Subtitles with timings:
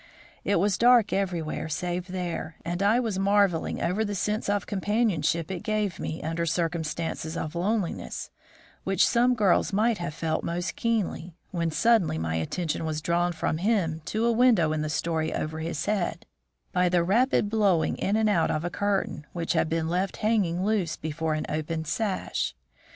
[0.43, 5.51] It was dark everywhere save there, and I was marveling over the sense of companionship
[5.51, 8.31] it gave me under circumstances of loneliness,
[8.83, 13.59] which some girls might have felt most keenly, when suddenly my attention was drawn from
[13.59, 16.25] him to a window in the story over his head,
[16.71, 20.65] by the rapid blowing in and out of a curtain, which had been left hanging
[20.65, 22.55] loose before an open sash.